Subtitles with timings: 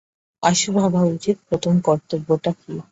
[0.43, 2.73] আশু ভাবা উচিত প্রথম কর্তব্যটা কী।